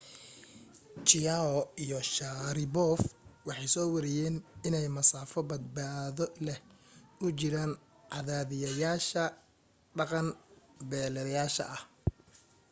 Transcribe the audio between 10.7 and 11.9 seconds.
beddelayaasha ah